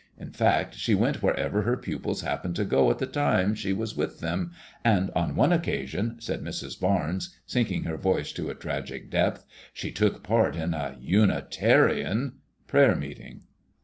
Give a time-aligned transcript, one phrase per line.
[0.17, 3.71] In fact, she went wherever her pupils hap pened to go at the time she
[3.71, 3.85] wa?
[3.95, 4.51] with them,
[4.83, 6.79] and on one occasion/' said Mrs.
[6.79, 12.95] Barnes, sinking her voice to a tragic depth, she took part in a Unitarian prayer
[12.95, 13.43] meeting